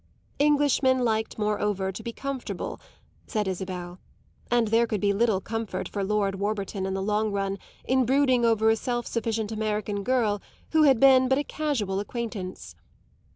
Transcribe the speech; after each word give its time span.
Englishmen 0.39 1.05
liked 1.05 1.37
moreover 1.37 1.91
to 1.91 2.01
be 2.01 2.11
comfortable, 2.11 2.81
said 3.27 3.47
Isabel, 3.47 3.99
and 4.49 4.69
there 4.69 4.87
could 4.87 4.99
be 4.99 5.13
little 5.13 5.39
comfort 5.39 5.87
for 5.87 6.03
Lord 6.03 6.39
Warburton, 6.39 6.87
in 6.87 6.95
the 6.95 7.03
long 7.03 7.31
run, 7.31 7.59
in 7.85 8.03
brooding 8.05 8.43
over 8.43 8.71
a 8.71 8.75
self 8.75 9.05
sufficient 9.05 9.51
American 9.51 10.01
girl 10.03 10.41
who 10.71 10.81
had 10.85 10.99
been 10.99 11.27
but 11.29 11.37
a 11.37 11.43
casual 11.43 11.99
acquaintance. 11.99 12.75